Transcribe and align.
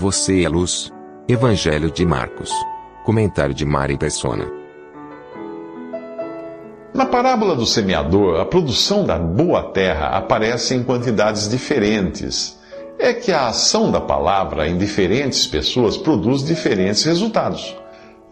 Você 0.00 0.44
é 0.44 0.48
luz. 0.48 0.90
Evangelho 1.28 1.90
de 1.90 2.06
Marcos. 2.06 2.50
Comentário 3.04 3.54
de 3.54 3.66
Mari 3.66 3.98
Persona. 3.98 4.50
Na 6.94 7.04
parábola 7.04 7.54
do 7.54 7.66
semeador, 7.66 8.40
a 8.40 8.46
produção 8.46 9.04
da 9.04 9.18
boa 9.18 9.62
terra 9.62 10.16
aparece 10.16 10.74
em 10.74 10.82
quantidades 10.82 11.50
diferentes. 11.50 12.58
É 12.98 13.12
que 13.12 13.30
a 13.30 13.48
ação 13.48 13.92
da 13.92 14.00
palavra 14.00 14.66
em 14.66 14.78
diferentes 14.78 15.46
pessoas 15.46 15.98
produz 15.98 16.42
diferentes 16.42 17.04
resultados. 17.04 17.76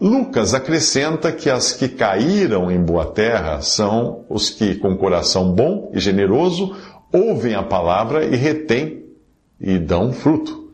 Lucas 0.01 0.55
acrescenta 0.55 1.31
que 1.31 1.51
as 1.51 1.71
que 1.71 1.87
caíram 1.87 2.71
em 2.71 2.81
boa 2.81 3.05
terra 3.05 3.61
são 3.61 4.25
os 4.27 4.49
que, 4.49 4.73
com 4.73 4.97
coração 4.97 5.53
bom 5.53 5.91
e 5.93 5.99
generoso, 5.99 6.75
ouvem 7.13 7.53
a 7.53 7.61
palavra 7.61 8.25
e 8.25 8.35
retêm 8.35 9.05
e 9.61 9.77
dão 9.77 10.11
fruto, 10.11 10.68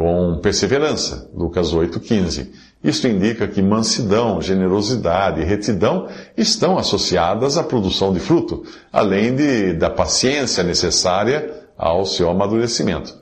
com 0.00 0.38
perseverança. 0.38 1.28
Lucas 1.34 1.74
8,15. 1.74 2.48
Isto 2.82 3.06
indica 3.06 3.46
que 3.46 3.60
mansidão, 3.60 4.40
generosidade 4.40 5.42
e 5.42 5.44
retidão 5.44 6.08
estão 6.38 6.78
associadas 6.78 7.58
à 7.58 7.62
produção 7.62 8.10
de 8.10 8.18
fruto, 8.18 8.62
além 8.90 9.36
de, 9.36 9.74
da 9.74 9.90
paciência 9.90 10.64
necessária 10.64 11.52
ao 11.76 12.06
seu 12.06 12.30
amadurecimento. 12.30 13.14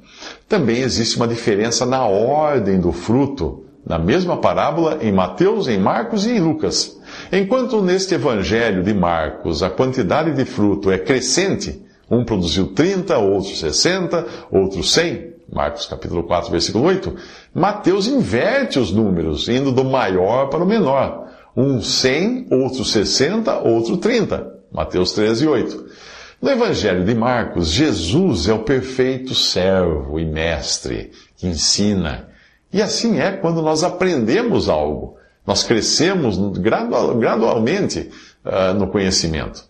Também 0.48 0.82
existe 0.82 1.16
uma 1.16 1.26
diferença 1.26 1.84
na 1.84 2.06
ordem 2.06 2.78
do 2.78 2.92
fruto 2.92 3.64
na 3.84 3.98
mesma 3.98 4.36
parábola 4.36 4.98
em 5.02 5.10
Mateus, 5.10 5.66
em 5.66 5.78
Marcos 5.78 6.26
e 6.26 6.30
em 6.30 6.38
Lucas. 6.38 6.96
Enquanto 7.32 7.82
neste 7.82 8.14
evangelho 8.14 8.84
de 8.84 8.94
Marcos 8.94 9.64
a 9.64 9.70
quantidade 9.70 10.32
de 10.32 10.44
fruto 10.44 10.92
é 10.92 10.98
crescente, 10.98 11.82
um 12.08 12.24
produziu 12.24 12.68
30, 12.68 13.18
outro 13.18 13.56
60, 13.56 14.24
outro 14.52 14.84
100, 14.84 15.37
Marcos 15.50 15.86
capítulo 15.86 16.24
4, 16.24 16.50
versículo 16.50 16.84
8, 16.84 17.16
Mateus 17.54 18.06
inverte 18.06 18.78
os 18.78 18.92
números, 18.92 19.48
indo 19.48 19.72
do 19.72 19.84
maior 19.84 20.48
para 20.48 20.62
o 20.62 20.66
menor. 20.66 21.28
Um 21.56 21.82
100, 21.82 22.48
outro 22.50 22.84
60, 22.84 23.58
outro 23.60 23.96
30. 23.96 24.58
Mateus 24.70 25.12
13, 25.12 25.46
8. 25.46 25.86
No 26.40 26.50
Evangelho 26.50 27.04
de 27.04 27.14
Marcos, 27.14 27.68
Jesus 27.70 28.48
é 28.48 28.52
o 28.52 28.62
perfeito 28.62 29.34
servo 29.34 30.20
e 30.20 30.24
mestre 30.24 31.10
que 31.36 31.48
ensina, 31.48 32.28
e 32.72 32.82
assim 32.82 33.18
é 33.18 33.32
quando 33.32 33.62
nós 33.62 33.82
aprendemos 33.82 34.68
algo. 34.68 35.16
Nós 35.46 35.62
crescemos 35.64 36.36
gradualmente 36.58 38.10
uh, 38.44 38.74
no 38.74 38.88
conhecimento. 38.88 39.64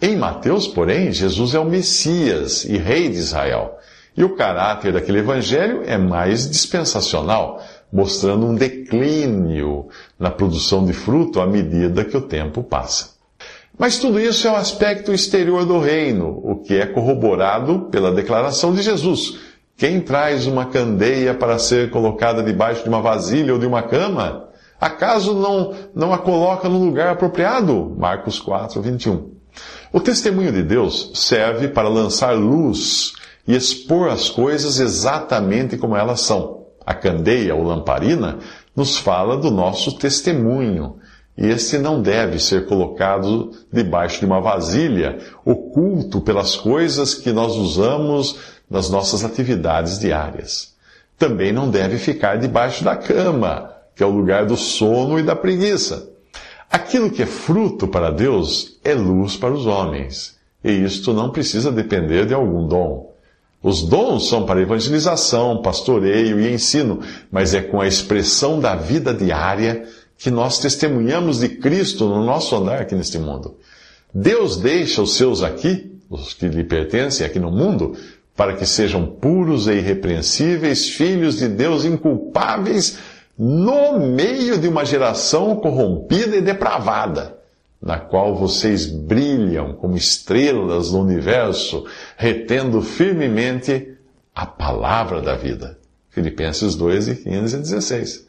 Em 0.00 0.16
Mateus, 0.16 0.68
porém, 0.68 1.10
Jesus 1.10 1.54
é 1.54 1.58
o 1.58 1.64
Messias 1.64 2.64
e 2.64 2.76
Rei 2.76 3.08
de 3.08 3.16
Israel. 3.16 3.78
E 4.16 4.22
o 4.22 4.36
caráter 4.36 4.92
daquele 4.92 5.18
evangelho 5.18 5.82
é 5.84 5.98
mais 5.98 6.48
dispensacional, 6.48 7.60
mostrando 7.92 8.46
um 8.46 8.54
declínio 8.54 9.88
na 10.18 10.30
produção 10.30 10.84
de 10.84 10.92
fruto 10.92 11.40
à 11.40 11.46
medida 11.46 12.04
que 12.04 12.16
o 12.16 12.20
tempo 12.20 12.62
passa. 12.62 13.14
Mas 13.76 13.98
tudo 13.98 14.20
isso 14.20 14.46
é 14.46 14.52
o 14.52 14.56
aspecto 14.56 15.12
exterior 15.12 15.64
do 15.64 15.80
reino, 15.80 16.40
o 16.44 16.56
que 16.56 16.74
é 16.74 16.86
corroborado 16.86 17.88
pela 17.90 18.12
declaração 18.12 18.72
de 18.72 18.82
Jesus 18.82 19.36
quem 19.76 20.00
traz 20.00 20.46
uma 20.46 20.66
candeia 20.66 21.34
para 21.34 21.58
ser 21.58 21.90
colocada 21.90 22.42
debaixo 22.44 22.84
de 22.84 22.88
uma 22.88 23.02
vasilha 23.02 23.52
ou 23.52 23.58
de 23.58 23.66
uma 23.66 23.82
cama? 23.82 24.48
Acaso 24.80 25.34
não, 25.34 25.74
não 25.94 26.12
a 26.12 26.18
coloca 26.18 26.68
no 26.68 26.78
lugar 26.78 27.08
apropriado? 27.08 27.92
Marcos 27.98 28.38
4, 28.38 28.80
21. 28.80 29.32
O 29.92 30.00
testemunho 30.00 30.52
de 30.52 30.62
Deus 30.62 31.10
serve 31.14 31.68
para 31.68 31.88
lançar 31.88 32.36
luz 32.36 33.14
e 33.46 33.54
expor 33.54 34.08
as 34.08 34.28
coisas 34.28 34.80
exatamente 34.80 35.76
como 35.76 35.96
elas 35.96 36.20
são. 36.20 36.64
A 36.84 36.94
candeia 36.94 37.54
ou 37.54 37.62
lamparina 37.62 38.38
nos 38.74 38.96
fala 38.98 39.36
do 39.36 39.50
nosso 39.50 39.98
testemunho. 39.98 40.96
E 41.36 41.46
este 41.46 41.78
não 41.78 42.00
deve 42.00 42.38
ser 42.38 42.66
colocado 42.66 43.50
debaixo 43.72 44.20
de 44.20 44.26
uma 44.26 44.40
vasilha, 44.40 45.18
oculto 45.44 46.20
pelas 46.20 46.54
coisas 46.54 47.14
que 47.14 47.32
nós 47.32 47.56
usamos 47.56 48.36
nas 48.70 48.88
nossas 48.88 49.24
atividades 49.24 49.98
diárias. 49.98 50.74
Também 51.18 51.52
não 51.52 51.70
deve 51.70 51.98
ficar 51.98 52.36
debaixo 52.36 52.84
da 52.84 52.96
cama, 52.96 53.70
que 53.96 54.02
é 54.02 54.06
o 54.06 54.10
lugar 54.10 54.46
do 54.46 54.56
sono 54.56 55.18
e 55.18 55.22
da 55.22 55.34
preguiça. 55.34 56.08
Aquilo 56.70 57.10
que 57.10 57.22
é 57.22 57.26
fruto 57.26 57.86
para 57.86 58.10
Deus 58.10 58.78
é 58.84 58.94
luz 58.94 59.36
para 59.36 59.54
os 59.54 59.66
homens, 59.66 60.36
e 60.62 60.70
isto 60.70 61.12
não 61.12 61.30
precisa 61.30 61.70
depender 61.70 62.26
de 62.26 62.34
algum 62.34 62.66
dom. 62.66 63.13
Os 63.64 63.82
dons 63.82 64.28
são 64.28 64.44
para 64.44 64.60
evangelização, 64.60 65.62
pastoreio 65.62 66.38
e 66.38 66.52
ensino, 66.52 67.00
mas 67.32 67.54
é 67.54 67.62
com 67.62 67.80
a 67.80 67.88
expressão 67.88 68.60
da 68.60 68.74
vida 68.74 69.14
diária 69.14 69.84
que 70.18 70.30
nós 70.30 70.58
testemunhamos 70.58 71.38
de 71.38 71.48
Cristo 71.48 72.06
no 72.06 72.22
nosso 72.22 72.54
andar 72.54 72.82
aqui 72.82 72.94
neste 72.94 73.18
mundo. 73.18 73.56
Deus 74.12 74.58
deixa 74.58 75.00
os 75.00 75.16
seus 75.16 75.42
aqui, 75.42 75.98
os 76.10 76.34
que 76.34 76.46
lhe 76.46 76.62
pertencem 76.62 77.24
aqui 77.24 77.38
no 77.38 77.50
mundo, 77.50 77.96
para 78.36 78.52
que 78.52 78.66
sejam 78.66 79.06
puros 79.06 79.66
e 79.66 79.72
irrepreensíveis, 79.72 80.90
filhos 80.90 81.38
de 81.38 81.48
Deus 81.48 81.86
inculpáveis, 81.86 82.98
no 83.38 83.98
meio 83.98 84.58
de 84.58 84.68
uma 84.68 84.84
geração 84.84 85.56
corrompida 85.56 86.36
e 86.36 86.42
depravada, 86.42 87.33
na 87.84 87.98
qual 87.98 88.34
vocês 88.34 88.86
brilham 88.86 89.74
como 89.74 89.94
estrelas 89.94 90.90
no 90.90 91.02
universo, 91.02 91.84
retendo 92.16 92.80
firmemente 92.80 93.94
a 94.34 94.46
palavra 94.46 95.20
da 95.20 95.34
vida. 95.36 95.78
Filipenses 96.08 96.74
2, 96.74 97.24
15 97.24 97.56
e 97.56 97.58
16. 97.58 98.26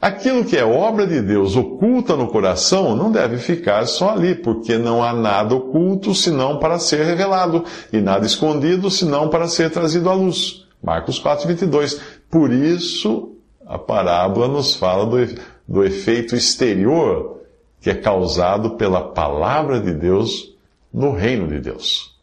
Aquilo 0.00 0.44
que 0.44 0.56
é 0.56 0.64
obra 0.64 1.06
de 1.06 1.20
Deus 1.20 1.54
oculta 1.54 2.16
no 2.16 2.28
coração 2.28 2.96
não 2.96 3.12
deve 3.12 3.36
ficar 3.36 3.86
só 3.86 4.10
ali, 4.10 4.34
porque 4.34 4.78
não 4.78 5.02
há 5.02 5.12
nada 5.12 5.54
oculto 5.54 6.14
senão 6.14 6.58
para 6.58 6.78
ser 6.78 7.04
revelado, 7.04 7.62
e 7.92 8.00
nada 8.00 8.24
escondido 8.24 8.90
senão 8.90 9.28
para 9.28 9.48
ser 9.48 9.70
trazido 9.70 10.08
à 10.08 10.14
luz. 10.14 10.64
Marcos 10.82 11.18
4, 11.18 11.46
22. 11.46 12.00
Por 12.30 12.50
isso, 12.50 13.32
a 13.66 13.78
parábola 13.78 14.48
nos 14.48 14.74
fala 14.74 15.04
do, 15.04 15.34
do 15.68 15.84
efeito 15.84 16.34
exterior 16.34 17.33
que 17.84 17.90
é 17.90 17.94
causado 17.94 18.70
pela 18.70 19.02
palavra 19.02 19.78
de 19.78 19.92
Deus 19.92 20.54
no 20.92 21.12
reino 21.12 21.46
de 21.46 21.60
Deus. 21.60 22.14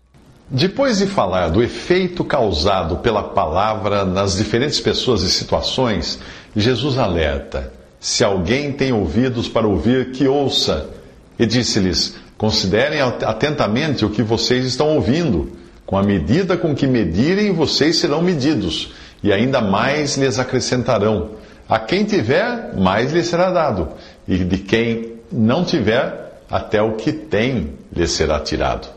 Depois 0.49 0.97
de 0.97 1.05
falar 1.05 1.49
do 1.49 1.61
efeito 1.61 2.23
causado 2.25 2.97
pela 2.97 3.22
palavra 3.22 4.03
nas 4.03 4.35
diferentes 4.35 4.79
pessoas 4.79 5.22
e 5.22 5.29
situações, 5.29 6.17
Jesus 6.55 6.97
alerta: 6.97 7.72
se 7.99 8.23
alguém 8.23 8.72
tem 8.72 8.91
ouvidos 8.91 9.47
para 9.47 9.67
ouvir, 9.67 10.11
que 10.13 10.27
ouça. 10.27 10.89
E 11.38 11.45
disse-lhes: 11.45 12.17
considerem 12.39 12.99
atentamente 12.99 14.03
o 14.03 14.09
que 14.09 14.23
vocês 14.23 14.66
estão 14.66 14.95
ouvindo. 14.95 15.51
Com 15.85 15.95
a 15.95 16.01
medida 16.01 16.57
com 16.57 16.73
que 16.73 16.88
medirem, 16.88 17.53
vocês 17.53 17.97
serão 17.97 18.23
medidos, 18.23 18.93
e 19.22 19.31
ainda 19.31 19.61
mais 19.61 20.17
lhes 20.17 20.40
acrescentarão. 20.40 21.31
A 21.69 21.78
quem 21.78 22.03
tiver, 22.03 22.75
mais 22.75 23.14
lhe 23.14 23.23
será 23.23 23.52
dado, 23.52 23.90
e 24.28 24.40
de 24.40 24.57
quem 24.57 25.10
não 25.31 25.63
tiver, 25.63 26.41
até 26.49 26.81
o 26.81 26.93
que 26.93 27.11
tem 27.11 27.73
lhe 27.95 28.07
será 28.07 28.39
tirado. 28.39 28.87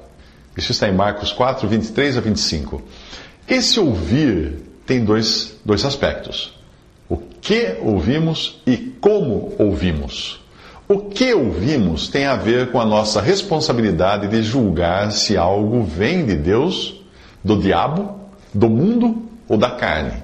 Isso 0.57 0.73
está 0.73 0.89
em 0.89 0.95
Marcos 0.95 1.33
4, 1.33 1.67
23 1.69 2.17
a 2.17 2.21
25. 2.21 2.83
Esse 3.47 3.79
ouvir 3.79 4.63
tem 4.87 5.05
dois, 5.05 5.57
dois 5.65 5.85
aspectos 5.85 6.55
o 7.09 7.19
que 7.41 7.77
ouvimos 7.83 8.61
e 8.67 8.77
como 8.77 9.53
ouvimos. 9.59 10.41
O 10.89 10.99
que 10.99 11.33
ouvimos 11.33 12.09
tem 12.09 12.27
a 12.27 12.37
ver 12.37 12.71
com 12.71 12.81
a 12.81 12.85
nossa 12.85 13.21
responsabilidade 13.21 14.29
de 14.29 14.43
julgar 14.43 15.13
se 15.13 15.37
algo 15.37 15.83
vem 15.83 16.27
de 16.27 16.35
Deus, 16.35 17.01
do 17.43 17.57
diabo, 17.57 18.21
do 18.53 18.69
mundo 18.69 19.23
ou 19.49 19.57
da 19.57 19.71
carne. 19.71 20.23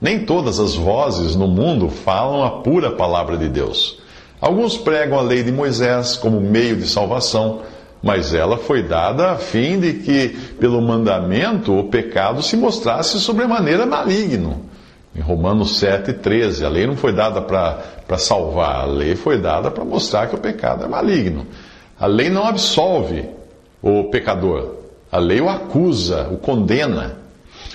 Nem 0.00 0.24
todas 0.24 0.60
as 0.60 0.74
vozes 0.74 1.34
no 1.34 1.48
mundo 1.48 1.88
falam 1.88 2.44
a 2.44 2.62
pura 2.62 2.92
palavra 2.92 3.36
de 3.36 3.48
Deus. 3.48 3.98
Alguns 4.40 4.76
pregam 4.76 5.18
a 5.18 5.22
lei 5.22 5.42
de 5.42 5.50
Moisés 5.50 6.16
como 6.16 6.40
meio 6.40 6.76
de 6.76 6.86
salvação, 6.86 7.62
mas 8.02 8.32
ela 8.32 8.56
foi 8.56 8.82
dada 8.82 9.32
a 9.32 9.36
fim 9.36 9.80
de 9.80 9.94
que, 9.94 10.28
pelo 10.60 10.80
mandamento, 10.80 11.76
o 11.76 11.84
pecado 11.84 12.42
se 12.42 12.56
mostrasse 12.56 13.18
sobremaneira 13.18 13.84
maligno. 13.84 14.64
Em 15.14 15.20
Romanos 15.20 15.78
7, 15.78 16.12
13, 16.12 16.64
a 16.64 16.68
lei 16.68 16.86
não 16.86 16.96
foi 16.96 17.12
dada 17.12 17.40
para 17.40 18.18
salvar, 18.18 18.82
a 18.82 18.84
lei 18.84 19.16
foi 19.16 19.38
dada 19.38 19.70
para 19.70 19.84
mostrar 19.84 20.28
que 20.28 20.36
o 20.36 20.38
pecado 20.38 20.84
é 20.84 20.88
maligno. 20.88 21.46
A 21.98 22.06
lei 22.06 22.30
não 22.30 22.46
absolve 22.46 23.28
o 23.82 24.04
pecador, 24.04 24.76
a 25.10 25.18
lei 25.18 25.40
o 25.40 25.48
acusa, 25.48 26.28
o 26.30 26.36
condena. 26.36 27.16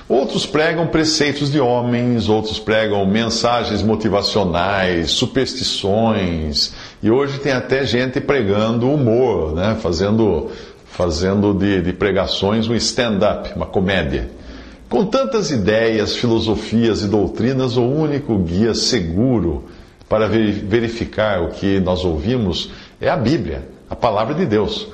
Outros 0.07 0.45
pregam 0.45 0.88
preceitos 0.88 1.50
de 1.50 1.59
homens, 1.61 2.27
outros 2.27 2.59
pregam 2.59 3.05
mensagens 3.05 3.81
motivacionais, 3.81 5.11
superstições, 5.11 6.73
e 7.01 7.09
hoje 7.09 7.39
tem 7.39 7.53
até 7.53 7.85
gente 7.85 8.19
pregando 8.19 8.89
humor, 8.91 9.55
né? 9.55 9.77
fazendo, 9.81 10.51
fazendo 10.85 11.53
de, 11.53 11.81
de 11.81 11.94
pregações 11.94 12.67
um 12.67 12.75
stand-up, 12.75 13.53
uma 13.55 13.65
comédia. 13.65 14.29
Com 14.89 15.05
tantas 15.05 15.50
ideias, 15.50 16.17
filosofias 16.17 17.01
e 17.01 17.07
doutrinas, 17.07 17.77
o 17.77 17.83
único 17.83 18.38
guia 18.38 18.75
seguro 18.75 19.63
para 20.07 20.27
verificar 20.27 21.41
o 21.41 21.47
que 21.49 21.79
nós 21.79 22.03
ouvimos 22.06 22.69
é 23.01 23.09
a 23.09 23.17
Bíblia, 23.17 23.67
a 23.89 23.95
palavra 23.95 24.35
de 24.35 24.45
Deus. 24.45 24.88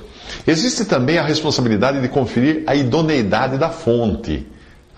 Existe 0.46 0.84
também 0.84 1.18
a 1.18 1.22
responsabilidade 1.22 2.00
de 2.00 2.08
conferir 2.08 2.62
a 2.66 2.74
idoneidade 2.74 3.58
da 3.58 3.68
fonte. 3.68 4.46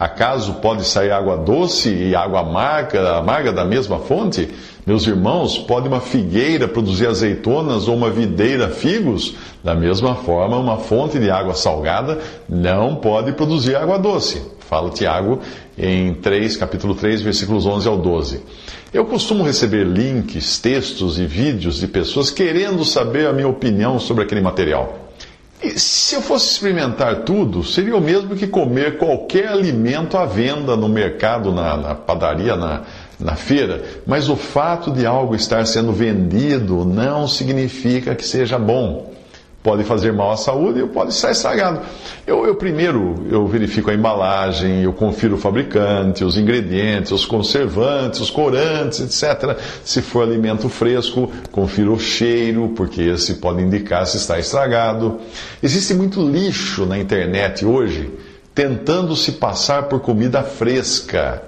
Acaso 0.02 0.54
pode 0.54 0.84
sair 0.84 1.12
água 1.12 1.36
doce 1.36 1.88
e 1.88 2.12
água 2.12 2.40
amarga, 2.40 3.18
amarga 3.18 3.52
da 3.52 3.64
mesma 3.64 4.00
fonte? 4.00 4.48
Meus 4.84 5.06
irmãos, 5.06 5.58
pode 5.58 5.86
uma 5.86 6.00
figueira 6.00 6.66
produzir 6.66 7.06
azeitonas 7.06 7.86
ou 7.86 7.94
uma 7.94 8.10
videira 8.10 8.68
figos? 8.68 9.36
Da 9.62 9.76
mesma 9.76 10.16
forma, 10.16 10.56
uma 10.56 10.78
fonte 10.78 11.20
de 11.20 11.30
água 11.30 11.54
salgada 11.54 12.18
não 12.48 12.96
pode 12.96 13.30
produzir 13.34 13.76
água 13.76 13.96
doce. 13.96 14.42
Fala 14.68 14.90
Tiago 14.90 15.38
em 15.78 16.14
3, 16.14 16.56
capítulo 16.56 16.96
3, 16.96 17.22
versículos 17.22 17.64
11 17.64 17.86
ao 17.86 17.96
12. 17.96 18.40
Eu 18.92 19.04
costumo 19.04 19.44
receber 19.44 19.84
links, 19.84 20.58
textos 20.58 21.16
e 21.16 21.26
vídeos 21.26 21.78
de 21.78 21.86
pessoas 21.86 22.28
querendo 22.28 22.84
saber 22.84 23.28
a 23.28 23.32
minha 23.32 23.46
opinião 23.46 24.00
sobre 24.00 24.24
aquele 24.24 24.40
material. 24.40 25.11
E 25.62 25.78
se 25.78 26.16
eu 26.16 26.22
fosse 26.22 26.50
experimentar 26.50 27.22
tudo, 27.22 27.62
seria 27.62 27.96
o 27.96 28.00
mesmo 28.00 28.34
que 28.34 28.48
comer 28.48 28.98
qualquer 28.98 29.48
alimento 29.48 30.16
à 30.16 30.26
venda 30.26 30.76
no 30.76 30.88
mercado, 30.88 31.52
na, 31.52 31.76
na 31.76 31.94
padaria, 31.94 32.56
na, 32.56 32.82
na 33.18 33.36
feira. 33.36 33.84
Mas 34.04 34.28
o 34.28 34.34
fato 34.34 34.90
de 34.90 35.06
algo 35.06 35.36
estar 35.36 35.64
sendo 35.66 35.92
vendido 35.92 36.84
não 36.84 37.28
significa 37.28 38.14
que 38.14 38.26
seja 38.26 38.58
bom 38.58 39.11
pode 39.62 39.84
fazer 39.84 40.12
mal 40.12 40.32
à 40.32 40.36
saúde 40.36 40.82
ou 40.82 40.88
pode 40.88 41.12
estar 41.12 41.30
estragado. 41.30 41.80
Eu, 42.26 42.44
eu, 42.44 42.54
primeiro 42.56 43.26
eu 43.30 43.46
verifico 43.46 43.90
a 43.90 43.94
embalagem, 43.94 44.82
eu 44.82 44.92
confiro 44.92 45.36
o 45.36 45.38
fabricante, 45.38 46.24
os 46.24 46.36
ingredientes, 46.36 47.12
os 47.12 47.24
conservantes, 47.24 48.20
os 48.20 48.30
corantes, 48.30 49.00
etc. 49.00 49.56
Se 49.84 50.02
for 50.02 50.22
alimento 50.24 50.68
fresco, 50.68 51.30
confiro 51.50 51.94
o 51.94 52.00
cheiro, 52.00 52.72
porque 52.74 53.02
esse 53.02 53.34
pode 53.34 53.62
indicar 53.62 54.06
se 54.06 54.16
está 54.16 54.38
estragado. 54.38 55.20
Existe 55.62 55.94
muito 55.94 56.20
lixo 56.20 56.84
na 56.84 56.98
internet 56.98 57.64
hoje 57.64 58.10
tentando 58.54 59.16
se 59.16 59.32
passar 59.32 59.84
por 59.84 60.00
comida 60.00 60.42
fresca, 60.42 61.42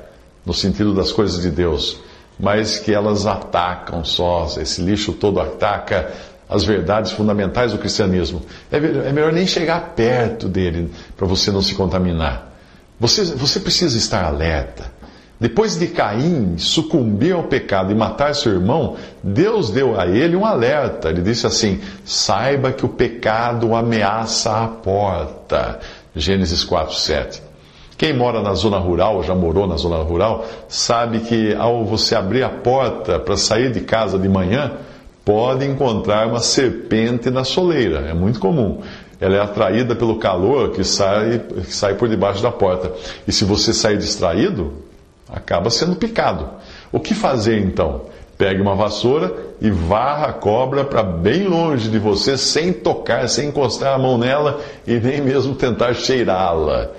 no 0.45 0.55
sentido 0.55 0.95
das 0.95 1.13
coisas 1.13 1.43
de 1.43 1.51
Deus, 1.51 2.01
mas 2.39 2.79
que 2.79 2.93
elas 2.93 3.27
atacam 3.27 4.05
só, 4.05 4.47
esse 4.59 4.81
lixo 4.81 5.13
todo 5.13 5.41
ataca 5.41 6.11
as 6.49 6.65
verdades 6.65 7.13
fundamentais 7.13 7.73
do 7.73 7.79
cristianismo. 7.79 8.43
É, 8.71 8.77
é 8.77 9.13
melhor 9.13 9.33
nem 9.33 9.47
chegar 9.47 9.95
perto 9.95 10.49
dele 10.49 10.91
para 11.17 11.27
você 11.27 11.51
não 11.51 11.63
se 11.63 11.75
contaminar. 11.75 12.53
Você, 12.99 13.25
você 13.25 13.61
precisa 13.61 13.97
estar 13.97 14.25
alerta. 14.25 14.93
Depois 15.41 15.77
de 15.77 15.89
Caim 15.89 16.57
sucumbir 16.57 17.35
ao 17.35 17.43
pecado 17.45 17.91
e 17.91 17.95
matar 17.95 18.35
seu 18.35 18.53
irmão, 18.53 18.97
Deus 19.23 19.71
deu 19.71 19.99
a 19.99 20.07
ele 20.07 20.37
um 20.37 20.47
alerta. 20.47 21.11
Ele 21.11 21.23
disse 21.23 21.47
assim: 21.47 21.81
saiba 22.05 22.73
que 22.73 22.87
o 22.87 22.89
pecado 22.89 23.75
ameaça 23.75 24.65
a 24.65 24.69
porta. 24.69 25.81
Gênesis 26.15 26.63
4, 26.63 26.95
7. 26.95 27.43
Quem 27.97 28.13
mora 28.13 28.43
na 28.43 28.55
zona 28.55 28.79
rural, 28.79 29.23
já 29.23 29.35
morou 29.35 29.67
na 29.67 29.77
zona 29.77 29.97
rural, 30.03 30.47
sabe 30.69 31.21
que 31.21 31.55
ao 31.55 31.85
você 31.85 32.15
abrir 32.15 32.43
a 32.43 32.49
porta 32.49 33.19
para 33.19 33.37
sair 33.37 33.73
de 33.73 33.81
casa 33.81 34.19
de 34.19 34.29
manhã, 34.29 34.73
pode 35.25 35.65
encontrar 35.65 36.27
uma 36.27 36.41
serpente 36.41 37.31
na 37.31 37.45
soleira. 37.45 38.01
É 38.01 38.15
muito 38.15 38.39
comum. 38.39 38.83
Ela 39.21 39.37
é 39.37 39.41
atraída 39.41 39.95
pelo 39.95 40.19
calor 40.19 40.71
que 40.71 40.85
sai, 40.85 41.39
que 41.39 41.75
sai 41.75 41.95
por 41.95 42.09
debaixo 42.09 42.43
da 42.43 42.51
porta. 42.51 42.93
E 43.27 43.33
se 43.33 43.45
você 43.45 43.73
sair 43.73 43.97
distraído, 43.97 44.75
acaba 45.29 45.71
sendo 45.71 45.97
picado. 45.97 46.49
O 46.93 47.01
que 47.01 47.15
fazer 47.15 47.59
então? 47.61 48.03
Pegue 48.37 48.61
uma 48.61 48.75
vassoura 48.75 49.33
e 49.61 49.71
varra 49.71 50.27
a 50.27 50.33
cobra 50.33 50.85
para 50.85 51.03
bem 51.03 51.47
longe 51.47 51.89
de 51.89 51.99
você, 51.99 52.37
sem 52.37 52.73
tocar, 52.73 53.29
sem 53.29 53.49
encostar 53.49 53.95
a 53.95 53.99
mão 53.99 54.19
nela 54.19 54.61
e 54.87 54.95
nem 54.95 55.21
mesmo 55.21 55.55
tentar 55.55 55.95
cheirá-la. 55.95 56.91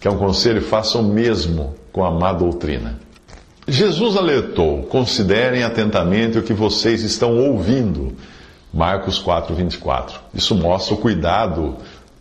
Que 0.00 0.08
é 0.08 0.10
um 0.10 0.18
conselho, 0.18 0.60
faça 0.60 0.98
o 0.98 1.02
mesmo 1.02 1.74
com 1.92 2.04
a 2.04 2.10
má 2.10 2.32
doutrina. 2.32 2.98
Jesus 3.66 4.16
alertou: 4.16 4.82
considerem 4.84 5.62
atentamente 5.62 6.38
o 6.38 6.42
que 6.42 6.52
vocês 6.52 7.02
estão 7.02 7.38
ouvindo. 7.38 8.12
Marcos 8.72 9.18
4, 9.18 9.54
24. 9.54 10.20
Isso 10.34 10.54
mostra 10.54 10.94
o 10.94 10.98
cuidado 10.98 11.76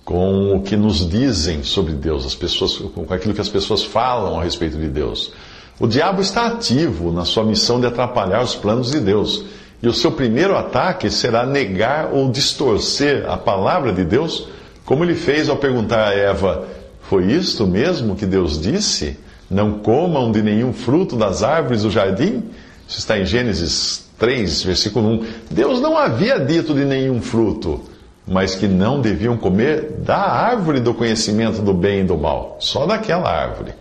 com 0.06 0.56
o 0.56 0.62
que 0.62 0.76
nos 0.76 1.08
dizem 1.10 1.64
sobre 1.64 1.94
Deus, 1.94 2.26
as 2.26 2.36
pessoas, 2.36 2.76
com 2.78 3.12
aquilo 3.14 3.34
que 3.34 3.42
as 3.42 3.50
pessoas 3.50 3.84
falam 3.84 4.40
a 4.40 4.44
respeito 4.44 4.78
de 4.78 4.88
Deus. 4.88 5.34
O 5.80 5.88
diabo 5.88 6.22
está 6.22 6.46
ativo 6.46 7.12
na 7.12 7.26
sua 7.26 7.44
missão 7.44 7.80
de 7.80 7.88
atrapalhar 7.88 8.44
os 8.44 8.54
planos 8.54 8.92
de 8.92 9.00
Deus. 9.00 9.46
E 9.82 9.88
o 9.88 9.94
seu 9.94 10.12
primeiro 10.12 10.56
ataque 10.56 11.10
será 11.10 11.46
negar 11.46 12.14
ou 12.14 12.32
distorcer 12.32 13.30
a 13.30 13.36
palavra 13.36 13.92
de 13.92 14.06
Deus, 14.06 14.48
como 14.86 15.04
ele 15.04 15.16
fez 15.16 15.50
ao 15.50 15.58
perguntar 15.58 16.08
a 16.08 16.14
Eva: 16.14 16.68
Foi 17.02 17.26
isto 17.26 17.66
mesmo 17.66 18.16
que 18.16 18.26
Deus 18.26 18.62
disse? 18.62 19.18
Não 19.54 19.74
comam 19.80 20.32
de 20.32 20.42
nenhum 20.42 20.74
fruto 20.74 21.16
das 21.16 21.44
árvores 21.44 21.84
do 21.84 21.92
jardim? 21.92 22.44
Isso 22.88 22.98
está 22.98 23.20
em 23.20 23.26
Gênesis 23.26 24.04
3, 24.18 24.64
versículo 24.64 25.08
1. 25.10 25.26
Deus 25.52 25.80
não 25.80 25.96
havia 25.96 26.40
dito 26.40 26.74
de 26.74 26.84
nenhum 26.84 27.22
fruto, 27.22 27.82
mas 28.28 28.56
que 28.56 28.68
não 28.68 29.00
deviam 29.00 29.38
comer 29.38 29.92
da 30.00 30.18
árvore 30.18 30.80
do 30.80 30.94
conhecimento 30.94 31.62
do 31.62 31.74
bem 31.74 32.02
e 32.02 32.04
do 32.04 32.18
mal, 32.18 32.58
só 32.60 32.88
daquela 32.88 33.30
árvore. 33.30 33.74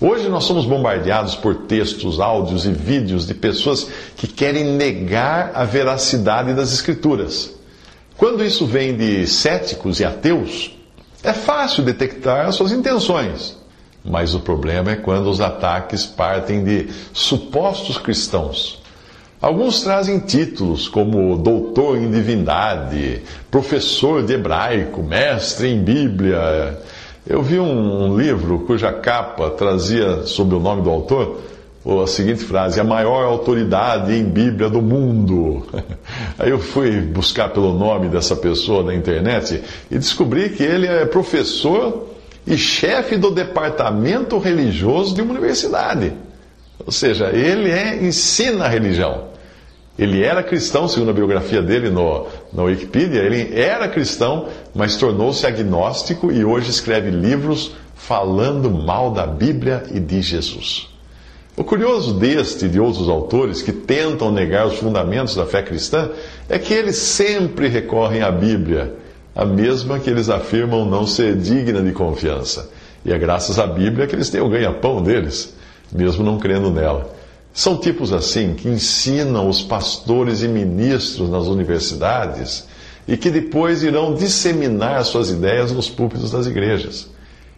Hoje 0.00 0.28
nós 0.28 0.44
somos 0.44 0.64
bombardeados 0.64 1.36
por 1.36 1.54
textos, 1.66 2.18
áudios 2.18 2.64
e 2.64 2.72
vídeos 2.72 3.26
de 3.26 3.34
pessoas 3.34 3.86
que 4.16 4.26
querem 4.26 4.64
negar 4.64 5.52
a 5.54 5.64
veracidade 5.64 6.54
das 6.54 6.72
Escrituras. 6.72 7.52
Quando 8.16 8.42
isso 8.44 8.66
vem 8.66 8.96
de 8.96 9.26
céticos 9.26 10.00
e 10.00 10.04
ateus, 10.04 10.76
é 11.22 11.32
fácil 11.32 11.84
detectar 11.84 12.46
as 12.46 12.54
suas 12.54 12.72
intenções. 12.72 13.61
Mas 14.04 14.34
o 14.34 14.40
problema 14.40 14.92
é 14.92 14.96
quando 14.96 15.30
os 15.30 15.40
ataques 15.40 16.04
partem 16.04 16.64
de 16.64 16.88
supostos 17.12 17.98
cristãos. 17.98 18.82
Alguns 19.40 19.82
trazem 19.82 20.20
títulos 20.20 20.86
como 20.86 21.36
doutor 21.36 21.98
em 21.98 22.08
divindade, 22.08 23.22
professor 23.50 24.22
de 24.22 24.34
hebraico, 24.34 25.02
mestre 25.02 25.68
em 25.68 25.82
Bíblia. 25.82 26.78
Eu 27.26 27.42
vi 27.42 27.58
um, 27.58 28.16
livro 28.16 28.60
cuja 28.60 28.92
capa 28.92 29.50
trazia, 29.50 30.22
sob 30.26 30.54
o 30.54 30.60
nome 30.60 30.82
do 30.82 30.90
autor, 30.90 31.40
a 31.84 32.06
seguinte 32.06 32.44
frase: 32.44 32.78
a 32.78 32.84
maior 32.84 33.24
autoridade 33.24 34.12
em 34.12 34.22
Bíblia 34.22 34.70
do 34.70 34.80
mundo. 34.80 35.66
Aí 36.38 36.50
eu 36.50 36.60
fui 36.60 37.00
buscar 37.00 37.48
pelo 37.48 37.72
nome 37.76 38.08
dessa 38.08 38.36
pessoa 38.36 38.84
na 38.84 38.94
internet 38.94 39.60
e 39.90 39.98
descobri 39.98 40.50
que 40.50 40.62
ele 40.62 40.86
é 40.86 41.04
professor 41.04 42.11
e 42.46 42.56
chefe 42.56 43.16
do 43.16 43.30
departamento 43.30 44.38
religioso 44.38 45.14
de 45.14 45.22
uma 45.22 45.32
universidade. 45.32 46.12
Ou 46.84 46.92
seja, 46.92 47.30
ele 47.30 47.70
é, 47.70 48.02
ensina 48.02 48.64
a 48.64 48.68
religião. 48.68 49.32
Ele 49.98 50.22
era 50.22 50.42
cristão, 50.42 50.88
segundo 50.88 51.10
a 51.10 51.14
biografia 51.14 51.62
dele 51.62 51.90
no, 51.90 52.26
no 52.52 52.64
Wikipedia, 52.64 53.22
ele 53.22 53.58
era 53.58 53.88
cristão, 53.88 54.48
mas 54.74 54.96
tornou-se 54.96 55.46
agnóstico 55.46 56.32
e 56.32 56.44
hoje 56.44 56.70
escreve 56.70 57.10
livros 57.10 57.72
falando 57.94 58.70
mal 58.70 59.10
da 59.12 59.26
Bíblia 59.26 59.84
e 59.92 60.00
de 60.00 60.22
Jesus. 60.22 60.88
O 61.54 61.62
curioso 61.62 62.14
deste 62.14 62.64
e 62.64 62.68
de 62.68 62.80
outros 62.80 63.08
autores 63.08 63.60
que 63.60 63.72
tentam 63.72 64.32
negar 64.32 64.66
os 64.66 64.78
fundamentos 64.78 65.34
da 65.34 65.44
fé 65.44 65.62
cristã 65.62 66.10
é 66.48 66.58
que 66.58 66.72
eles 66.72 66.96
sempre 66.96 67.68
recorrem 67.68 68.22
à 68.22 68.30
Bíblia 68.30 68.94
a 69.34 69.44
mesma 69.44 69.98
que 69.98 70.10
eles 70.10 70.28
afirmam 70.28 70.84
não 70.84 71.06
ser 71.06 71.36
digna 71.36 71.80
de 71.82 71.92
confiança. 71.92 72.70
E 73.04 73.12
é 73.12 73.18
graças 73.18 73.58
à 73.58 73.66
Bíblia 73.66 74.06
que 74.06 74.14
eles 74.14 74.30
têm 74.30 74.40
o 74.40 74.48
ganha-pão 74.48 75.02
deles, 75.02 75.54
mesmo 75.92 76.24
não 76.24 76.38
crendo 76.38 76.70
nela. 76.70 77.10
São 77.52 77.76
tipos 77.76 78.12
assim 78.12 78.54
que 78.54 78.68
ensinam 78.68 79.48
os 79.48 79.62
pastores 79.62 80.42
e 80.42 80.48
ministros 80.48 81.28
nas 81.28 81.46
universidades 81.46 82.66
e 83.06 83.16
que 83.16 83.30
depois 83.30 83.82
irão 83.82 84.14
disseminar 84.14 85.04
suas 85.04 85.30
ideias 85.30 85.72
nos 85.72 85.90
púlpitos 85.90 86.30
das 86.30 86.46
igrejas. 86.46 87.10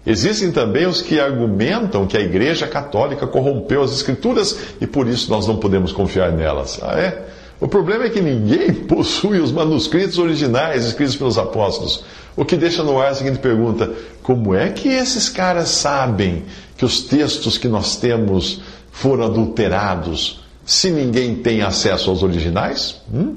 Existem 0.07 0.53
também 0.53 0.87
os 0.87 1.01
que 1.01 1.19
argumentam 1.19 2.07
que 2.07 2.17
a 2.17 2.21
Igreja 2.21 2.67
Católica 2.67 3.27
corrompeu 3.27 3.83
as 3.83 3.93
Escrituras 3.93 4.59
e 4.81 4.87
por 4.87 5.09
isso 5.09 5.31
nós 5.31 5.47
não 5.47 5.57
podemos 5.57 5.93
confiar 5.93 6.31
nelas. 6.33 6.79
Ah, 6.83 6.99
é? 6.99 7.27
O 7.61 7.69
problema 7.69 8.05
é 8.05 8.11
que 8.11 8.21
ninguém 8.21 8.73
possui 8.87 9.39
os 9.39 9.53
manuscritos 9.53 10.19
originais 10.19 10.85
escritos 10.85 11.17
pelos 11.17 11.39
apóstolos. 11.39 12.05
O 12.37 12.45
que 12.45 12.57
deixa 12.57 12.83
no 12.83 13.01
ar 13.01 13.11
a 13.11 13.15
seguinte 13.15 13.39
pergunta: 13.39 13.93
como 14.23 14.55
é 14.55 14.71
que 14.71 14.89
esses 14.89 15.29
caras 15.29 15.69
sabem 15.69 16.45
que 16.77 16.85
os 16.85 17.03
textos 17.03 17.57
que 17.57 17.69
nós 17.69 17.97
temos 17.97 18.61
foram 18.91 19.25
adulterados 19.25 20.41
se 20.65 20.91
ninguém 20.91 21.37
tem 21.37 21.63
acesso 21.63 22.11
aos 22.11 22.23
originais? 22.23 23.01
Hum? 23.13 23.37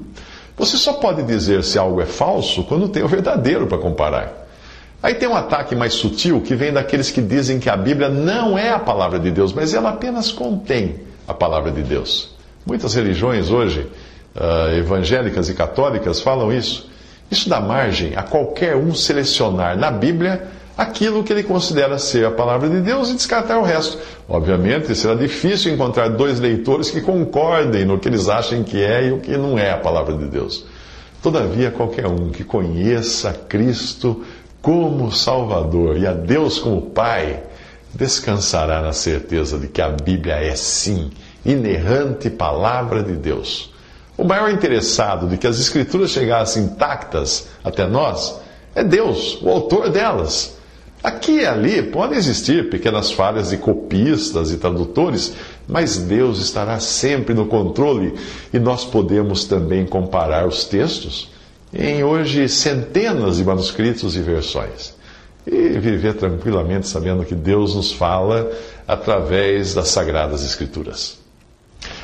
Você 0.56 0.76
só 0.76 0.94
pode 0.94 1.22
dizer 1.22 1.62
se 1.62 1.78
algo 1.78 2.00
é 2.00 2.06
falso 2.06 2.64
quando 2.64 2.88
tem 2.88 3.04
o 3.04 3.08
verdadeiro 3.08 3.68
para 3.68 3.78
comparar. 3.78 4.48
Aí 5.00 5.14
tem 5.14 5.28
um 5.28 5.36
ataque 5.36 5.76
mais 5.76 5.94
sutil 5.94 6.40
que 6.40 6.56
vem 6.56 6.72
daqueles 6.72 7.12
que 7.12 7.22
dizem 7.22 7.60
que 7.60 7.70
a 7.70 7.76
Bíblia 7.76 8.08
não 8.08 8.58
é 8.58 8.70
a 8.70 8.78
palavra 8.80 9.20
de 9.20 9.30
Deus, 9.30 9.52
mas 9.52 9.72
ela 9.72 9.90
apenas 9.90 10.32
contém 10.32 10.96
a 11.28 11.32
palavra 11.32 11.70
de 11.70 11.82
Deus. 11.82 12.34
Muitas 12.66 12.94
religiões 12.94 13.48
hoje, 13.48 13.86
uh, 14.34 14.74
evangélicas 14.76 15.48
e 15.48 15.54
católicas, 15.54 16.20
falam 16.20 16.52
isso. 16.52 16.88
Isso 17.30 17.48
dá 17.48 17.60
margem 17.60 18.16
a 18.16 18.22
qualquer 18.22 18.76
um 18.76 18.94
selecionar 18.94 19.76
na 19.76 19.90
Bíblia 19.90 20.48
aquilo 20.78 21.24
que 21.24 21.32
ele 21.32 21.42
considera 21.42 21.98
ser 21.98 22.24
a 22.24 22.30
palavra 22.30 22.68
de 22.68 22.80
Deus 22.80 23.10
e 23.10 23.14
descartar 23.14 23.58
o 23.58 23.64
resto. 23.64 23.98
Obviamente, 24.28 24.94
será 24.94 25.14
difícil 25.14 25.74
encontrar 25.74 26.08
dois 26.08 26.38
leitores 26.38 26.90
que 26.90 27.00
concordem 27.00 27.84
no 27.84 27.98
que 27.98 28.08
eles 28.08 28.28
acham 28.28 28.62
que 28.62 28.80
é 28.82 29.08
e 29.08 29.12
o 29.12 29.18
que 29.18 29.36
não 29.36 29.58
é 29.58 29.72
a 29.72 29.76
palavra 29.76 30.14
de 30.16 30.26
Deus. 30.26 30.64
Todavia, 31.20 31.72
qualquer 31.72 32.06
um 32.06 32.30
que 32.30 32.44
conheça 32.44 33.32
Cristo 33.32 34.24
como 34.62 35.10
Salvador 35.10 35.96
e 35.96 36.06
a 36.06 36.12
Deus 36.12 36.60
como 36.60 36.80
Pai, 36.80 37.42
descansará 37.92 38.80
na 38.80 38.92
certeza 38.92 39.58
de 39.58 39.66
que 39.66 39.82
a 39.82 39.88
Bíblia 39.88 40.36
é 40.36 40.54
sim 40.54 41.10
inerrante 41.44 42.30
palavra 42.30 43.02
de 43.02 43.14
Deus. 43.14 43.72
O 44.18 44.24
maior 44.24 44.50
interessado 44.50 45.28
de 45.28 45.38
que 45.38 45.46
as 45.46 45.60
Escrituras 45.60 46.10
chegassem 46.10 46.64
intactas 46.64 47.46
até 47.62 47.86
nós 47.86 48.40
é 48.74 48.82
Deus, 48.82 49.40
o 49.40 49.48
autor 49.48 49.90
delas. 49.90 50.58
Aqui 51.04 51.42
e 51.42 51.46
ali 51.46 51.84
podem 51.84 52.18
existir 52.18 52.68
pequenas 52.68 53.12
falhas 53.12 53.50
de 53.50 53.56
copistas 53.56 54.50
e 54.50 54.56
tradutores, 54.56 55.32
mas 55.68 55.98
Deus 55.98 56.40
estará 56.40 56.80
sempre 56.80 57.32
no 57.32 57.46
controle 57.46 58.12
e 58.52 58.58
nós 58.58 58.84
podemos 58.84 59.44
também 59.44 59.86
comparar 59.86 60.48
os 60.48 60.64
textos 60.64 61.30
em 61.72 62.02
hoje 62.02 62.48
centenas 62.48 63.36
de 63.36 63.44
manuscritos 63.44 64.16
e 64.16 64.20
versões 64.20 64.94
e 65.46 65.78
viver 65.78 66.14
tranquilamente 66.14 66.88
sabendo 66.88 67.24
que 67.24 67.36
Deus 67.36 67.76
nos 67.76 67.92
fala 67.92 68.50
através 68.86 69.74
das 69.74 69.88
Sagradas 69.88 70.44
Escrituras. 70.44 71.27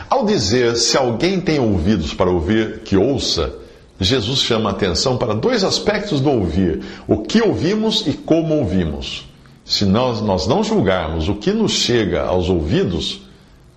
Ao 0.09 0.25
dizer 0.25 0.77
se 0.77 0.97
alguém 0.97 1.41
tem 1.41 1.59
ouvidos 1.59 2.15
para 2.15 2.31
ouvir, 2.31 2.81
que 2.81 2.97
ouça, 2.97 3.55
Jesus 4.01 4.41
chama 4.41 4.71
a 4.71 4.73
atenção 4.73 5.17
para 5.17 5.35
dois 5.35 5.65
aspectos 5.65 6.21
do 6.21 6.31
ouvir: 6.31 6.83
o 7.07 7.19
que 7.19 7.41
ouvimos 7.41 8.07
e 8.07 8.13
como 8.13 8.55
ouvimos. 8.55 9.29
Se 9.65 9.85
nós, 9.85 10.21
nós 10.21 10.47
não 10.47 10.63
julgarmos 10.63 11.29
o 11.29 11.37
que 11.37 11.53
nos 11.53 11.73
chega 11.73 12.23
aos 12.23 12.51
ouvidos, 12.51 13.23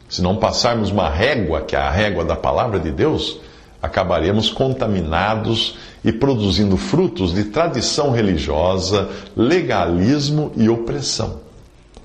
se 0.09 0.21
não 0.21 0.35
passarmos 0.35 0.89
uma 0.89 1.09
régua, 1.09 1.61
que 1.61 1.75
é 1.75 1.79
a 1.79 1.89
régua 1.89 2.25
da 2.25 2.35
palavra 2.35 2.79
de 2.79 2.91
Deus, 2.91 3.39
acabaremos 3.81 4.49
contaminados 4.49 5.77
e 6.03 6.11
produzindo 6.11 6.75
frutos 6.75 7.33
de 7.33 7.45
tradição 7.45 8.11
religiosa, 8.11 9.09
legalismo 9.35 10.51
e 10.57 10.67
opressão. 10.67 11.46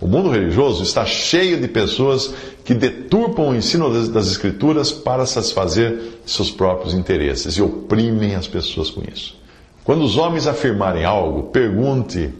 O 0.02 0.08
mundo 0.08 0.30
religioso 0.30 0.82
está 0.82 1.06
cheio 1.06 1.60
de 1.60 1.68
pessoas 1.68 2.34
que 2.64 2.74
deturpam 2.74 3.50
o 3.50 3.54
ensino 3.54 3.88
das, 4.08 4.26
Escrituras 4.26 4.90
para 4.90 5.24
satisfazer 5.24 5.96
seus 6.26 6.50
próprios 6.50 6.92
interesses 6.92 7.54
e 7.54 7.62
oprimem 7.62 8.34
as 8.34 8.48
pessoas 8.48 8.90
com 8.90 9.00
isso. 9.14 9.36
Quando 9.84 10.02
os 10.02 10.16
homens 10.16 10.48
afirmarem 10.48 11.04
algo, 11.04 11.44
pergunte 11.44 12.30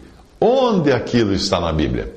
onde 0.40 0.90
aquilo 0.90 1.32
está 1.32 1.60
na 1.60 1.72
Bíblia. 1.72 2.12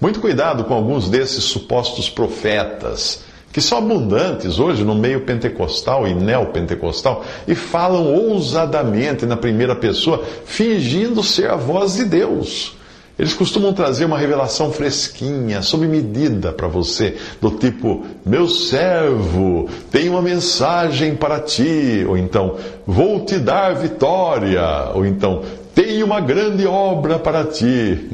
Muito 0.00 0.20
cuidado 0.20 0.64
com 0.64 0.74
alguns 0.74 1.08
desses 1.08 1.44
supostos 1.44 2.10
profetas, 2.10 3.22
que 3.52 3.60
são 3.60 3.78
abundantes 3.78 4.58
hoje 4.58 4.82
no 4.82 4.96
meio 4.96 5.20
pentecostal 5.20 6.08
e 6.08 6.14
neopentecostal, 6.14 7.24
e 7.46 7.54
falam 7.54 8.12
ousadamente 8.12 9.26
na 9.26 9.36
primeira 9.36 9.76
pessoa, 9.76 10.24
fingindo 10.44 11.22
ser 11.22 11.50
a 11.50 11.56
voz 11.56 11.94
de 11.94 12.04
Deus. 12.04 12.81
Eles 13.22 13.34
costumam 13.34 13.72
trazer 13.72 14.04
uma 14.04 14.18
revelação 14.18 14.72
fresquinha, 14.72 15.62
sob 15.62 15.86
medida 15.86 16.50
para 16.50 16.66
você, 16.66 17.16
do 17.40 17.52
tipo: 17.52 18.04
Meu 18.26 18.48
servo, 18.48 19.68
tem 19.92 20.08
uma 20.08 20.20
mensagem 20.20 21.14
para 21.14 21.38
ti, 21.38 22.04
ou 22.08 22.18
então, 22.18 22.56
Vou 22.84 23.24
te 23.24 23.38
dar 23.38 23.76
vitória, 23.76 24.90
ou 24.92 25.06
então, 25.06 25.40
Tenho 25.72 26.04
uma 26.04 26.20
grande 26.20 26.66
obra 26.66 27.16
para 27.16 27.44
ti. 27.44 28.10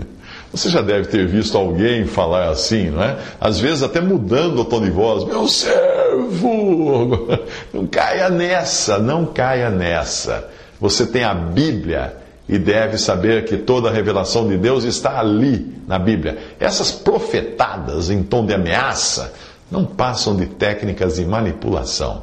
Você 0.53 0.69
já 0.69 0.83
deve 0.83 1.07
ter 1.07 1.27
visto 1.27 1.57
alguém 1.57 2.05
falar 2.05 2.51
assim, 2.51 2.91
não 2.91 3.03
é? 3.03 3.17
Às 3.41 3.59
vezes 3.59 3.83
até 3.83 4.03
mudando 4.03 4.59
o 4.59 4.65
tom 4.67 4.83
de 4.83 4.91
voz: 4.91 5.25
Meu 5.25 5.49
servo! 5.49 7.29
Não 7.73 7.87
caia 7.87 8.29
nessa, 8.29 8.99
não 8.99 9.25
caia 9.25 9.71
nessa. 9.71 10.47
Você 10.79 11.07
tem 11.07 11.25
a 11.25 11.33
Bíblia 11.33 12.28
e 12.49 12.59
deve 12.59 12.97
saber 12.97 13.45
que 13.45 13.59
toda 13.59 13.89
a 13.89 13.93
revelação 13.93 14.49
de 14.49 14.57
Deus 14.57 14.85
está 14.85 15.21
ali 15.21 15.75
na 15.87 15.99
Bíblia. 15.99 16.39
Essas 16.59 16.91
profetadas 16.91 18.11
em 18.11 18.23
tom 18.23 18.47
de 18.47 18.55
ameaça 18.55 19.33
não 19.71 19.85
passam 19.85 20.35
de 20.35 20.47
técnicas 20.47 21.17
de 21.17 21.27
manipulação. 21.27 22.23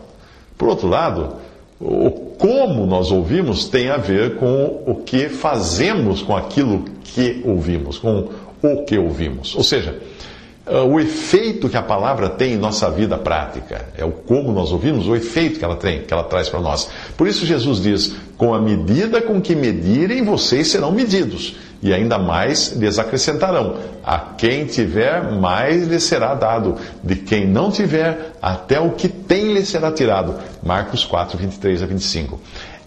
Por 0.57 0.67
outro 0.67 0.87
lado, 0.87 1.35
o 1.79 2.25
como 2.37 2.85
nós 2.85 3.11
ouvimos 3.11 3.65
tem 3.65 3.89
a 3.89 3.97
ver 3.97 4.35
com 4.35 4.83
o 4.85 4.95
que 5.05 5.29
fazemos 5.29 6.21
com 6.21 6.35
aquilo 6.35 6.85
que 7.03 7.41
ouvimos, 7.45 7.97
com 7.97 8.29
o 8.61 8.83
que 8.83 8.97
ouvimos. 8.97 9.55
Ou 9.55 9.63
seja, 9.63 9.97
o 10.67 10.99
efeito 10.99 11.69
que 11.69 11.77
a 11.77 11.81
palavra 11.81 12.27
tem 12.27 12.53
em 12.53 12.57
nossa 12.57 12.89
vida 12.89 13.17
prática, 13.17 13.85
é 13.95 14.03
o 14.03 14.11
como 14.11 14.51
nós 14.51 14.71
ouvimos, 14.71 15.07
o 15.07 15.15
efeito 15.15 15.59
que 15.59 15.65
ela 15.65 15.75
tem, 15.75 16.01
que 16.01 16.13
ela 16.13 16.23
traz 16.23 16.49
para 16.49 16.59
nós. 16.59 16.89
Por 17.15 17.27
isso 17.27 17.45
Jesus 17.45 17.81
diz: 17.81 18.15
com 18.35 18.53
a 18.53 18.59
medida 18.59 19.21
com 19.21 19.39
que 19.39 19.55
medirem, 19.55 20.23
vocês 20.23 20.67
serão 20.69 20.91
medidos, 20.91 21.55
e 21.83 21.93
ainda 21.93 22.17
mais 22.17 22.71
lhes 22.71 22.97
acrescentarão. 22.97 23.77
A 24.03 24.17
quem 24.17 24.65
tiver, 24.65 25.31
mais 25.33 25.87
lhe 25.87 25.99
será 25.99 26.33
dado, 26.33 26.77
de 27.03 27.15
quem 27.15 27.45
não 27.47 27.69
tiver, 27.69 28.33
até 28.41 28.79
o 28.79 28.91
que 28.91 29.07
tem 29.07 29.53
lhe 29.53 29.63
será 29.63 29.91
tirado. 29.91 30.35
Marcos 30.63 31.05
4, 31.05 31.37
23 31.37 31.83
a 31.83 31.85
25. 31.85 32.39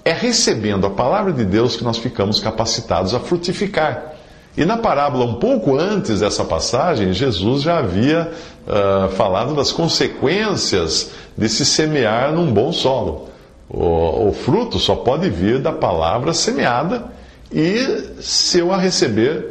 É 0.04 0.12
recebendo 0.12 0.86
a 0.86 0.90
palavra 0.90 1.32
de 1.32 1.44
Deus 1.44 1.76
que 1.76 1.84
nós 1.84 1.98
ficamos 1.98 2.40
capacitados 2.40 3.14
a 3.14 3.20
frutificar. 3.20 4.17
E 4.58 4.64
na 4.64 4.76
parábola, 4.76 5.24
um 5.24 5.34
pouco 5.34 5.78
antes 5.78 6.18
dessa 6.18 6.44
passagem, 6.44 7.12
Jesus 7.12 7.62
já 7.62 7.78
havia 7.78 8.28
uh, 8.66 9.08
falado 9.10 9.54
das 9.54 9.70
consequências 9.70 11.12
de 11.36 11.48
se 11.48 11.64
semear 11.64 12.32
num 12.32 12.52
bom 12.52 12.72
solo. 12.72 13.28
O, 13.70 14.30
o 14.30 14.32
fruto 14.32 14.80
só 14.80 14.96
pode 14.96 15.30
vir 15.30 15.60
da 15.60 15.70
palavra 15.70 16.34
semeada 16.34 17.04
e 17.52 18.16
se 18.20 18.58
eu 18.58 18.72
a 18.72 18.76
receber 18.76 19.46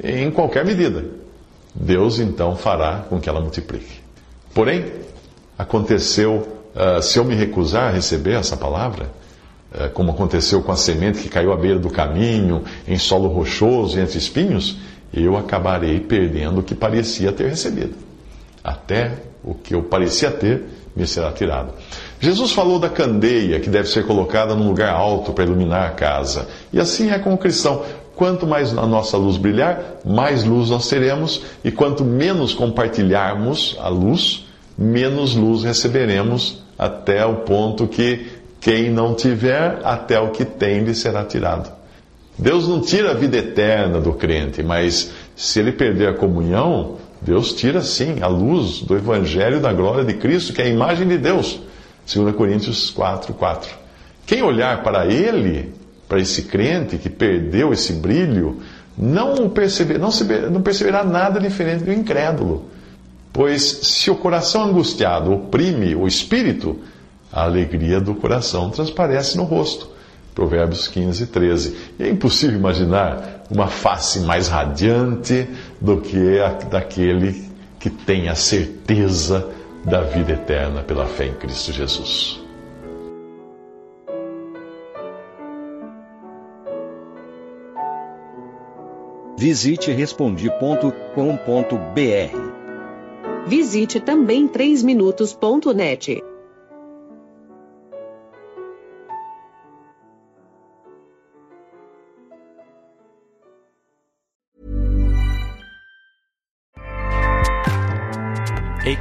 em 0.00 0.30
qualquer 0.30 0.64
medida. 0.64 1.04
Deus 1.74 2.20
então 2.20 2.54
fará 2.54 3.04
com 3.08 3.18
que 3.18 3.28
ela 3.28 3.40
multiplique. 3.40 4.04
Porém, 4.54 4.84
aconteceu, 5.58 6.46
uh, 6.76 7.02
se 7.02 7.18
eu 7.18 7.24
me 7.24 7.34
recusar 7.34 7.88
a 7.88 7.90
receber 7.90 8.34
essa 8.34 8.56
palavra, 8.56 9.08
como 9.92 10.12
aconteceu 10.12 10.62
com 10.62 10.72
a 10.72 10.76
semente 10.76 11.20
que 11.20 11.28
caiu 11.28 11.52
à 11.52 11.56
beira 11.56 11.78
do 11.78 11.90
caminho, 11.90 12.62
em 12.86 12.98
solo 12.98 13.28
rochoso, 13.28 13.98
entre 13.98 14.18
espinhos, 14.18 14.76
eu 15.12 15.36
acabarei 15.36 16.00
perdendo 16.00 16.60
o 16.60 16.62
que 16.62 16.74
parecia 16.74 17.32
ter 17.32 17.48
recebido. 17.48 17.94
Até 18.62 19.12
o 19.42 19.54
que 19.54 19.74
eu 19.74 19.82
parecia 19.82 20.30
ter 20.30 20.64
me 20.96 21.06
será 21.06 21.32
tirado. 21.32 21.72
Jesus 22.20 22.52
falou 22.52 22.78
da 22.78 22.88
candeia 22.88 23.60
que 23.60 23.68
deve 23.68 23.88
ser 23.88 24.06
colocada 24.06 24.54
num 24.54 24.68
lugar 24.68 24.94
alto 24.94 25.32
para 25.32 25.44
iluminar 25.44 25.88
a 25.88 25.92
casa. 25.92 26.48
E 26.72 26.80
assim 26.80 27.10
é 27.10 27.18
com 27.18 27.34
o 27.34 27.38
cristão. 27.38 27.82
Quanto 28.14 28.46
mais 28.46 28.76
a 28.76 28.86
nossa 28.86 29.16
luz 29.16 29.36
brilhar, 29.36 30.00
mais 30.04 30.44
luz 30.44 30.70
nós 30.70 30.88
teremos, 30.88 31.42
e 31.64 31.72
quanto 31.72 32.04
menos 32.04 32.54
compartilharmos 32.54 33.76
a 33.80 33.88
luz, 33.88 34.46
menos 34.78 35.34
luz 35.34 35.64
receberemos, 35.64 36.62
até 36.78 37.26
o 37.26 37.38
ponto 37.38 37.88
que 37.88 38.26
quem 38.64 38.90
não 38.90 39.14
tiver, 39.14 39.80
até 39.84 40.18
o 40.18 40.30
que 40.30 40.42
tem 40.42 40.84
lhe 40.84 40.94
será 40.94 41.22
tirado. 41.22 41.70
Deus 42.38 42.66
não 42.66 42.80
tira 42.80 43.10
a 43.10 43.14
vida 43.14 43.36
eterna 43.36 44.00
do 44.00 44.14
crente, 44.14 44.62
mas 44.62 45.12
se 45.36 45.60
ele 45.60 45.70
perder 45.70 46.08
a 46.08 46.14
comunhão, 46.14 46.96
Deus 47.20 47.52
tira 47.52 47.82
sim 47.82 48.22
a 48.22 48.26
luz 48.26 48.80
do 48.80 48.96
Evangelho 48.96 49.60
da 49.60 49.70
glória 49.70 50.02
de 50.02 50.14
Cristo, 50.14 50.54
que 50.54 50.62
é 50.62 50.64
a 50.64 50.68
imagem 50.68 51.06
de 51.06 51.18
Deus. 51.18 51.60
2 52.10 52.34
Coríntios 52.34 52.88
4, 52.88 53.34
4. 53.34 53.70
Quem 54.24 54.42
olhar 54.42 54.82
para 54.82 55.04
ele, 55.12 55.74
para 56.08 56.18
esse 56.18 56.44
crente 56.44 56.96
que 56.96 57.10
perdeu 57.10 57.70
esse 57.70 57.92
brilho, 57.92 58.62
não, 58.96 59.46
perceber, 59.50 59.98
não, 59.98 60.10
se, 60.10 60.24
não 60.24 60.62
perceberá 60.62 61.04
nada 61.04 61.38
diferente 61.38 61.84
do 61.84 61.92
incrédulo. 61.92 62.70
Pois 63.30 63.60
se 63.62 64.10
o 64.10 64.16
coração 64.16 64.64
angustiado 64.64 65.34
oprime 65.34 65.94
o 65.94 66.06
espírito, 66.06 66.78
a 67.34 67.42
alegria 67.42 68.00
do 68.00 68.14
coração 68.14 68.70
transparece 68.70 69.36
no 69.36 69.42
rosto. 69.42 69.88
Provérbios 70.36 70.86
15, 70.86 71.26
13. 71.26 71.76
E 71.98 72.04
é 72.04 72.08
impossível 72.08 72.56
imaginar 72.56 73.44
uma 73.50 73.66
face 73.66 74.20
mais 74.20 74.46
radiante 74.46 75.48
do 75.80 76.00
que 76.00 76.38
a 76.38 76.50
daquele 76.50 77.50
que 77.80 77.90
tem 77.90 78.28
a 78.28 78.36
certeza 78.36 79.48
da 79.84 80.02
vida 80.02 80.32
eterna 80.32 80.82
pela 80.82 81.06
fé 81.06 81.26
em 81.26 81.34
Cristo 81.34 81.72
Jesus. 81.72 82.40
Visite 89.36 89.90
respondi.com.br. 89.90 90.94
Visite 93.46 94.00
também 94.00 94.48
3minutos.net. 94.48 96.33